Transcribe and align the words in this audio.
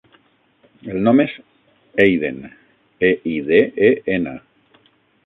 El 0.93 0.95
nom 1.07 1.19
és 1.23 1.35
Eiden: 2.05 2.39
e, 3.11 3.13
i, 3.33 3.35
de, 3.51 3.61
e, 3.91 3.93
ena. 4.17 4.35